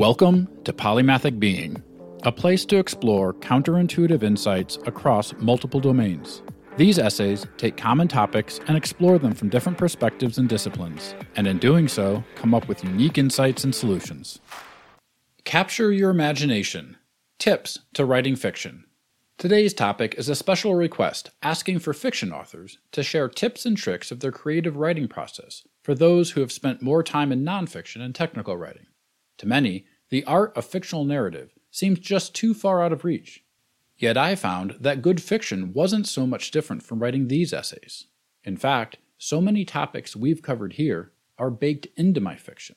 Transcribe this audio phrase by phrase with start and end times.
[0.00, 1.82] Welcome to Polymathic Being,
[2.22, 6.40] a place to explore counterintuitive insights across multiple domains.
[6.78, 11.58] These essays take common topics and explore them from different perspectives and disciplines, and in
[11.58, 14.40] doing so, come up with unique insights and solutions.
[15.44, 16.96] Capture your imagination
[17.38, 18.84] Tips to Writing Fiction.
[19.36, 24.10] Today's topic is a special request asking for fiction authors to share tips and tricks
[24.10, 28.14] of their creative writing process for those who have spent more time in nonfiction and
[28.14, 28.86] technical writing.
[29.40, 33.44] To many, the art of fictional narrative seems just too far out of reach.
[33.96, 38.06] Yet I found that good fiction wasn't so much different from writing these essays.
[38.44, 42.76] In fact, so many topics we've covered here are baked into my fiction.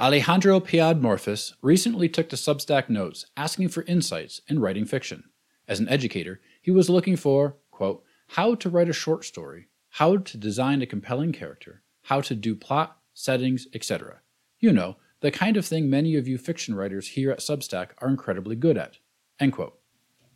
[0.00, 5.24] Alejandro Piad Morffis recently took to Substack Notes asking for insights in writing fiction.
[5.66, 10.16] As an educator, he was looking for, quote, how to write a short story, how
[10.16, 14.20] to design a compelling character, how to do plot, settings, etc.
[14.60, 18.08] You know, the kind of thing many of you fiction writers here at Substack are
[18.08, 18.98] incredibly good at.
[19.40, 19.78] End quote.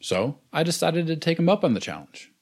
[0.00, 2.32] So, I decided to take him up on the challenge.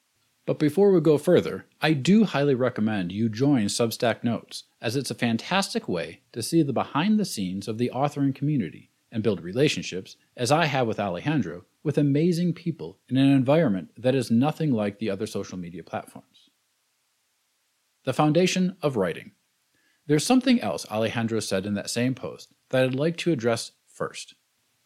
[0.45, 5.11] But before we go further, I do highly recommend you join Substack Notes, as it's
[5.11, 9.41] a fantastic way to see the behind the scenes of the authoring community and build
[9.41, 14.73] relationships, as I have with Alejandro, with amazing people in an environment that is nothing
[14.73, 16.51] like the other social media platforms.
[18.05, 19.33] The Foundation of Writing.
[20.07, 24.35] There's something else Alejandro said in that same post that I'd like to address first.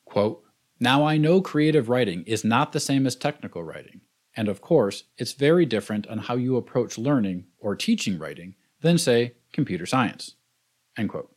[0.05, 0.43] Quote,
[0.79, 4.03] Now I know creative writing is not the same as technical writing,
[4.37, 8.99] and of course, it's very different on how you approach learning or teaching writing than,
[8.99, 10.35] say, computer science.
[10.97, 11.35] End quote.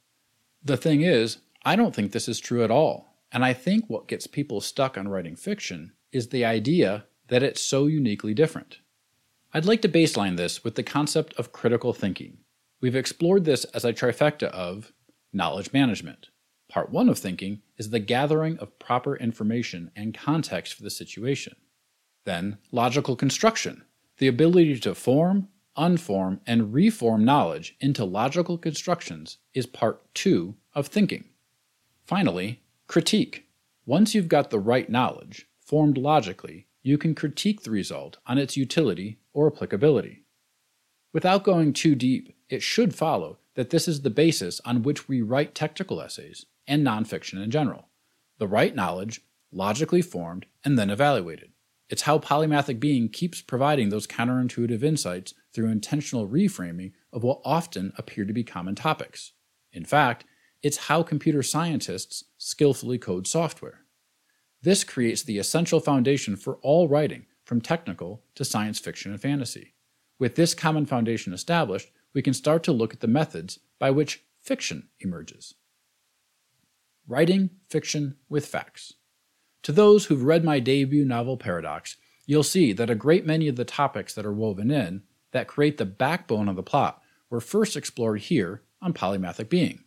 [0.63, 4.07] The thing is, I don't think this is true at all, and I think what
[4.07, 8.79] gets people stuck on writing fiction is the idea that it's so uniquely different.
[9.53, 12.39] I'd like to baseline this with the concept of critical thinking,
[12.81, 14.93] We've explored this as a trifecta of
[15.33, 16.29] knowledge management.
[16.69, 21.55] Part one of thinking is the gathering of proper information and context for the situation.
[22.25, 23.83] Then, logical construction,
[24.17, 30.87] the ability to form, unform, and reform knowledge into logical constructions is part two of
[30.87, 31.25] thinking.
[32.05, 33.47] Finally, critique.
[33.85, 38.55] Once you've got the right knowledge, formed logically, you can critique the result on its
[38.55, 40.23] utility or applicability.
[41.11, 45.21] Without going too deep it should follow that this is the basis on which we
[45.21, 47.87] write technical essays and nonfiction in general.
[48.37, 49.21] The right knowledge,
[49.51, 51.51] logically formed, and then evaluated.
[51.89, 57.93] It's how polymathic being keeps providing those counterintuitive insights through intentional reframing of what often
[57.97, 59.31] appear to be common topics.
[59.73, 60.25] In fact,
[60.61, 63.81] it's how computer scientists skillfully code software.
[64.61, 69.73] This creates the essential foundation for all writing, from technical to science fiction and fantasy.
[70.19, 74.23] With this common foundation established, we can start to look at the methods by which
[74.41, 75.55] fiction emerges.
[77.07, 78.93] Writing fiction with facts.
[79.63, 83.55] To those who've read my debut novel Paradox, you'll see that a great many of
[83.55, 87.75] the topics that are woven in, that create the backbone of the plot, were first
[87.75, 89.83] explored here on Polymathic Being.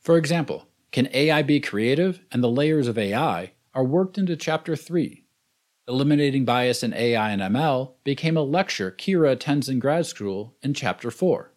[0.00, 2.20] For example, can AI be creative?
[2.30, 5.24] And the layers of AI are worked into Chapter 3.
[5.86, 10.74] Eliminating Bias in AI and ML became a lecture Kira attends in grad school in
[10.74, 11.52] Chapter 4.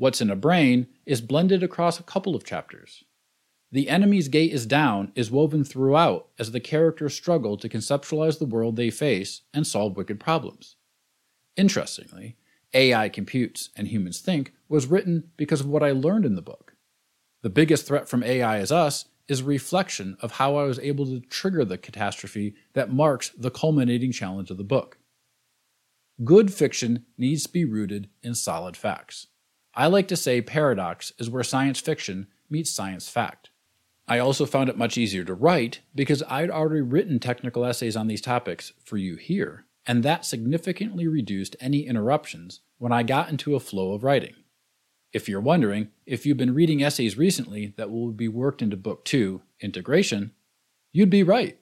[0.00, 3.04] What's in a Brain is blended across a couple of chapters.
[3.70, 8.46] The enemy's gate is down is woven throughout as the characters struggle to conceptualize the
[8.46, 10.76] world they face and solve wicked problems.
[11.54, 12.38] Interestingly,
[12.72, 16.76] AI computes and humans think was written because of what I learned in the book.
[17.42, 21.04] The biggest threat from AI as us is a reflection of how I was able
[21.04, 24.96] to trigger the catastrophe that marks the culminating challenge of the book.
[26.24, 29.26] Good fiction needs to be rooted in solid facts.
[29.80, 33.48] I like to say paradox is where science fiction meets science fact.
[34.06, 38.06] I also found it much easier to write because I'd already written technical essays on
[38.06, 43.54] these topics for you here, and that significantly reduced any interruptions when I got into
[43.54, 44.34] a flow of writing.
[45.14, 49.06] If you're wondering if you've been reading essays recently that will be worked into Book
[49.06, 50.32] 2, Integration,
[50.92, 51.58] you'd be right.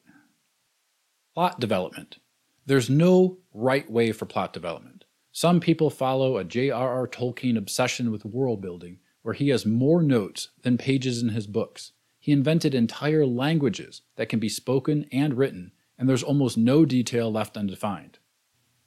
[1.35, 2.19] Plot development.
[2.67, 4.98] There's no right way for plot development.
[5.41, 7.07] Some people follow a J.R.R.
[7.07, 11.93] Tolkien obsession with world building, where he has more notes than pages in his books.
[12.19, 17.31] He invented entire languages that can be spoken and written, and there's almost no detail
[17.31, 18.19] left undefined.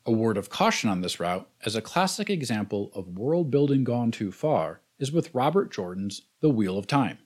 [0.05, 4.11] A word of caution on this route, as a classic example of world building gone
[4.11, 7.19] too far, is with Robert Jordan's The Wheel of Time.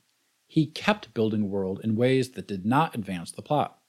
[0.45, 3.79] He kept building world in ways that did not advance the plot.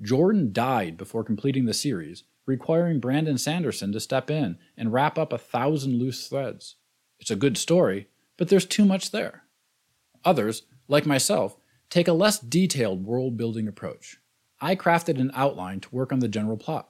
[0.00, 5.32] Jordan died before completing the series, requiring Brandon Sanderson to step in and wrap up
[5.32, 6.76] a thousand loose threads.
[7.18, 9.42] It's a good story, but there's too much there.
[10.24, 11.56] Others, like myself,
[11.90, 14.18] take a less detailed world building approach.
[14.60, 16.88] I crafted an outline to work on the general plot.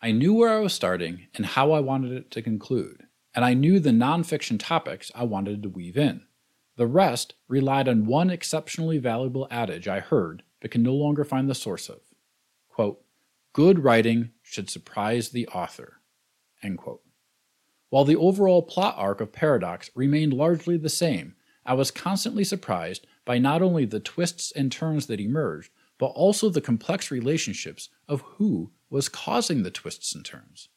[0.00, 3.04] I knew where I was starting and how I wanted it to conclude,
[3.34, 6.22] and I knew the nonfiction topics I wanted to weave in.
[6.76, 11.50] The rest relied on one exceptionally valuable adage I heard but can no longer find
[11.50, 12.00] the source of.
[12.68, 13.04] Quote,
[13.54, 16.00] Good writing should surprise the author.
[17.90, 21.34] While the overall plot arc of Paradox remained largely the same,
[21.66, 26.48] I was constantly surprised by not only the twists and turns that emerged, but also
[26.48, 30.68] the complex relationships of who was causing the twists and turns.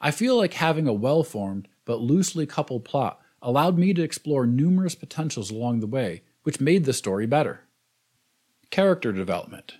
[0.00, 4.46] I feel like having a well formed but loosely coupled plot allowed me to explore
[4.46, 7.64] numerous potentials along the way, which made the story better.
[8.70, 9.74] Character development.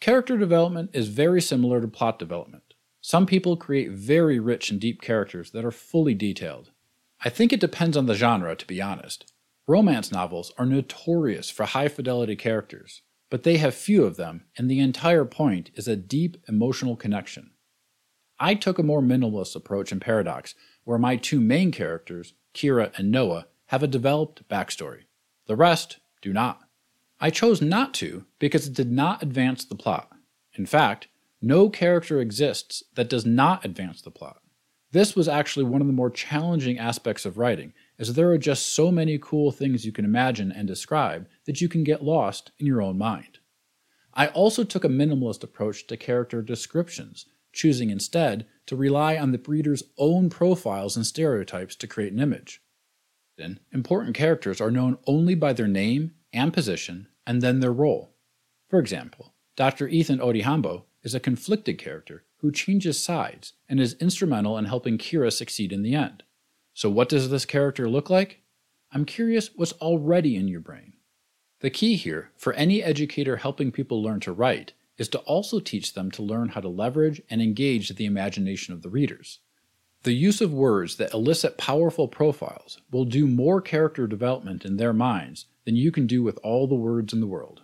[0.00, 2.74] Character development is very similar to plot development.
[3.00, 6.70] Some people create very rich and deep characters that are fully detailed.
[7.24, 9.32] I think it depends on the genre, to be honest.
[9.66, 14.70] Romance novels are notorious for high fidelity characters, but they have few of them, and
[14.70, 17.50] the entire point is a deep emotional connection.
[18.38, 20.54] I took a more minimalist approach in Paradox,
[20.84, 25.02] where my two main characters, Kira and Noah, have a developed backstory.
[25.46, 26.60] The rest do not.
[27.20, 30.12] I chose not to because it did not advance the plot.
[30.54, 31.08] In fact,
[31.40, 34.40] no character exists that does not advance the plot.
[34.90, 38.72] This was actually one of the more challenging aspects of writing, as there are just
[38.72, 42.66] so many cool things you can imagine and describe that you can get lost in
[42.66, 43.40] your own mind.
[44.14, 49.42] I also took a minimalist approach to character descriptions, choosing instead to rely on the
[49.46, 52.62] reader's own profiles and stereotypes to create an image.
[53.36, 58.14] Then, important characters are known only by their name and position, and then their role.
[58.68, 59.88] For example, Dr.
[59.88, 65.32] Ethan Odhiambo is a conflicted character who changes sides and is instrumental in helping Kira
[65.32, 66.22] succeed in the end.
[66.74, 68.42] So, what does this character look like?
[68.92, 70.94] I'm curious what's already in your brain.
[71.60, 75.94] The key here, for any educator helping people learn to write, is to also teach
[75.94, 79.40] them to learn how to leverage and engage the imagination of the readers.
[80.04, 84.92] The use of words that elicit powerful profiles will do more character development in their
[84.92, 87.60] minds than you can do with all the words in the world.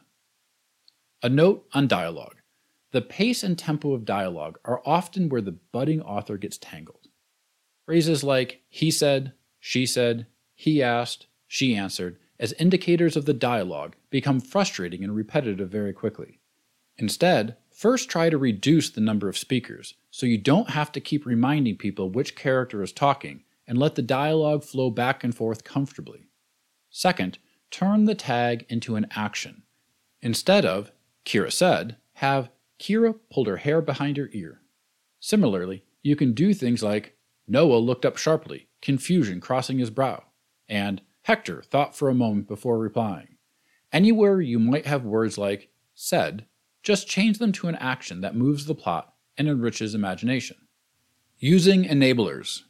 [1.22, 2.36] A note on dialogue.
[2.92, 7.08] The pace and tempo of dialogue are often where the budding author gets tangled.
[7.86, 13.96] Phrases like he said, she said, he asked, she answered, as indicators of the dialogue,
[14.10, 16.40] become frustrating and repetitive very quickly.
[16.98, 21.24] Instead, first try to reduce the number of speakers so you don't have to keep
[21.24, 26.26] reminding people which character is talking and let the dialogue flow back and forth comfortably.
[26.90, 27.38] Second,
[27.74, 29.64] turn the tag into an action.
[30.22, 30.92] Instead of,
[31.26, 32.48] Kira said, have
[32.78, 34.60] Kira pulled her hair behind her ear.
[35.18, 37.16] Similarly, you can do things like
[37.48, 40.22] Noah looked up sharply, confusion crossing his brow,
[40.68, 43.38] and Hector thought for a moment before replying.
[43.92, 46.46] Anywhere you might have words like said,
[46.84, 50.58] just change them to an action that moves the plot and enriches imagination.
[51.40, 52.62] Using enablers.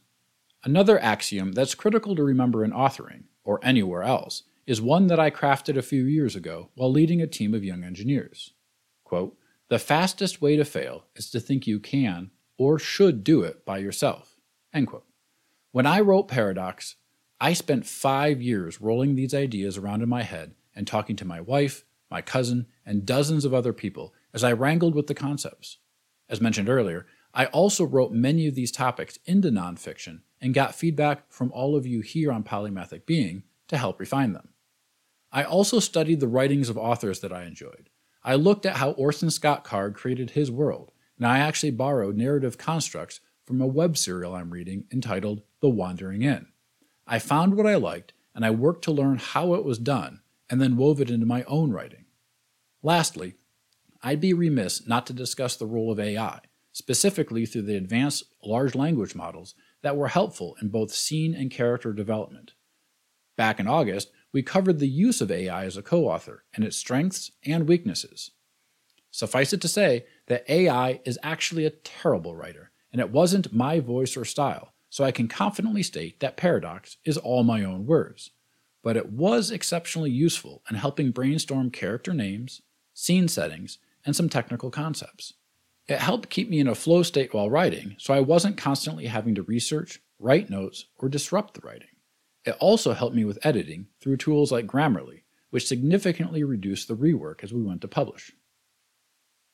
[0.63, 5.29] Another axiom that's critical to remember in authoring, or anywhere else, is one that I
[5.29, 8.53] crafted a few years ago while leading a team of young engineers.
[9.03, 9.37] Quote,
[9.69, 13.77] the fastest way to fail is to think you can or should do it by
[13.77, 14.35] yourself.
[14.73, 15.05] End quote.
[15.71, 16.95] When I wrote Paradox,
[17.39, 21.41] I spent five years rolling these ideas around in my head and talking to my
[21.41, 25.77] wife, my cousin, and dozens of other people as I wrangled with the concepts.
[26.29, 31.31] As mentioned earlier, I also wrote many of these topics into nonfiction and got feedback
[31.31, 34.49] from all of you here on Polymathic Being to help refine them.
[35.35, 37.89] I also studied the writings of authors that I enjoyed.
[38.23, 42.57] I looked at how Orson Scott Card created his world, and I actually borrowed narrative
[42.57, 46.47] constructs from a web serial I'm reading entitled The Wandering Inn.
[47.05, 50.61] I found what I liked, and I worked to learn how it was done, and
[50.61, 52.05] then wove it into my own writing.
[52.81, 53.33] Lastly,
[54.01, 56.39] I'd be remiss not to discuss the role of AI,
[56.71, 61.91] specifically through the advanced large language models that were helpful in both scene and character
[61.91, 62.53] development.
[63.35, 66.75] Back in August, we covered the use of AI as a co author and its
[66.75, 68.31] strengths and weaknesses.
[69.09, 73.79] Suffice it to say that AI is actually a terrible writer, and it wasn't my
[73.79, 78.31] voice or style, so I can confidently state that Paradox is all my own words.
[78.83, 82.61] But it was exceptionally useful in helping brainstorm character names,
[82.93, 85.31] scene settings, and some technical concepts.
[85.87, 89.33] It helped keep me in a flow state while writing, so I wasn't constantly having
[89.35, 91.87] to research, write notes, or disrupt the writing.
[92.45, 97.43] It also helped me with editing through tools like Grammarly, which significantly reduced the rework
[97.43, 98.31] as we went to publish.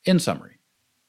[0.04, 0.58] In summary,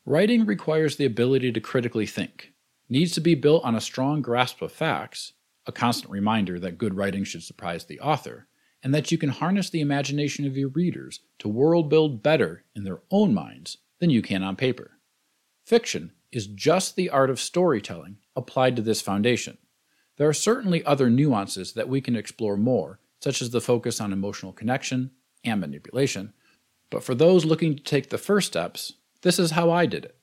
[0.04, 2.52] writing requires the ability to critically think,
[2.88, 5.32] needs to be built on a strong grasp of facts,
[5.66, 8.46] a constant reminder that good writing should surprise the author,
[8.82, 12.84] and that you can harness the imagination of your readers to world build better in
[12.84, 14.98] their own minds than you can on paper.
[15.64, 19.56] Fiction is just the art of storytelling applied to this foundation.
[20.18, 24.12] There are certainly other nuances that we can explore more, such as the focus on
[24.12, 25.10] emotional connection
[25.44, 26.32] and manipulation,
[26.90, 28.92] but for those looking to take the first steps,
[29.22, 30.14] this is how I did it.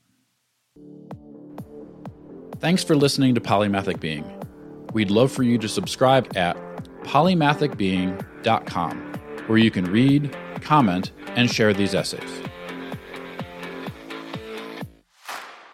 [2.59, 4.31] Thanks for listening to Polymathic Being.
[4.93, 6.55] We'd love for you to subscribe at
[7.03, 9.13] polymathicbeing.com,
[9.47, 12.29] where you can read, comment, and share these essays.